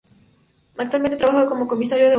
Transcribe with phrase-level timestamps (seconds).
[0.77, 2.09] Actualmente trabaja como comisario de a bordo.